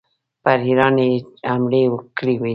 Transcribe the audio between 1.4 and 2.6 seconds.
حملې کړي دي.